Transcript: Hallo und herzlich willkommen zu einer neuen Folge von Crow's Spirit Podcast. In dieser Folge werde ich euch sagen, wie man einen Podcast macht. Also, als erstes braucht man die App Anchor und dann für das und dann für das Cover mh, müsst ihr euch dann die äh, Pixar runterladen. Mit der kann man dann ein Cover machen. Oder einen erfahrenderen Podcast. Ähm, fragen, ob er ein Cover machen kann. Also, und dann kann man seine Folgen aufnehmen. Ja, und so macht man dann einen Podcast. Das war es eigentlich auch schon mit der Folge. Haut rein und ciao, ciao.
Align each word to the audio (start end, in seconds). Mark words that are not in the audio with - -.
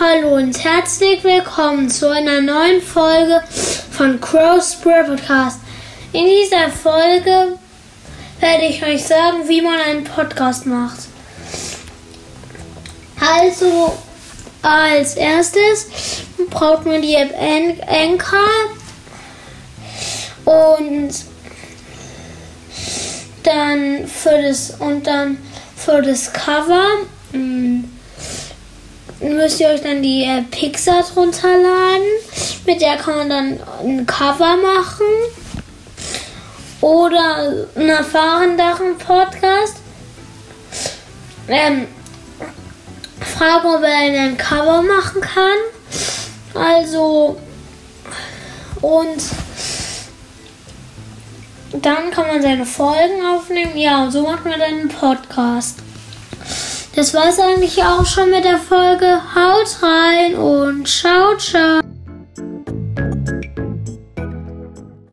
Hallo 0.00 0.36
und 0.36 0.62
herzlich 0.62 1.24
willkommen 1.24 1.90
zu 1.90 2.08
einer 2.08 2.40
neuen 2.40 2.80
Folge 2.80 3.42
von 3.90 4.20
Crow's 4.20 4.74
Spirit 4.74 5.06
Podcast. 5.08 5.58
In 6.12 6.24
dieser 6.24 6.68
Folge 6.70 7.58
werde 8.38 8.66
ich 8.68 8.80
euch 8.84 9.02
sagen, 9.02 9.48
wie 9.48 9.60
man 9.60 9.76
einen 9.80 10.04
Podcast 10.04 10.66
macht. 10.66 11.00
Also, 13.20 13.98
als 14.62 15.16
erstes 15.16 15.88
braucht 16.48 16.86
man 16.86 17.02
die 17.02 17.16
App 17.16 17.34
Anchor 17.88 18.38
und 20.44 21.10
dann 23.42 24.06
für 24.06 24.42
das 24.42 24.76
und 24.78 25.08
dann 25.08 25.38
für 25.74 26.00
das 26.02 26.32
Cover 26.32 26.86
mh, 27.32 27.38
müsst 29.48 29.60
ihr 29.60 29.68
euch 29.68 29.80
dann 29.80 30.02
die 30.02 30.24
äh, 30.24 30.42
Pixar 30.42 31.02
runterladen. 31.16 32.06
Mit 32.66 32.82
der 32.82 32.98
kann 32.98 33.16
man 33.16 33.30
dann 33.30 33.60
ein 33.82 34.04
Cover 34.04 34.58
machen. 34.58 35.06
Oder 36.82 37.64
einen 37.74 37.88
erfahrenderen 37.88 38.98
Podcast. 38.98 39.76
Ähm, 41.48 41.86
fragen, 43.20 43.68
ob 43.68 43.82
er 43.82 43.96
ein 43.96 44.36
Cover 44.36 44.82
machen 44.82 45.22
kann. 45.22 45.56
Also, 46.52 47.38
und 48.82 49.22
dann 51.72 52.10
kann 52.10 52.26
man 52.26 52.42
seine 52.42 52.66
Folgen 52.66 53.24
aufnehmen. 53.24 53.78
Ja, 53.78 54.04
und 54.04 54.10
so 54.10 54.24
macht 54.24 54.44
man 54.44 54.60
dann 54.60 54.74
einen 54.74 54.88
Podcast. 54.88 55.78
Das 56.98 57.14
war 57.14 57.28
es 57.28 57.38
eigentlich 57.38 57.80
auch 57.84 58.04
schon 58.04 58.28
mit 58.28 58.44
der 58.44 58.58
Folge. 58.58 59.20
Haut 59.32 59.82
rein 59.84 60.34
und 60.34 60.88
ciao, 60.88 61.36
ciao. 61.36 61.77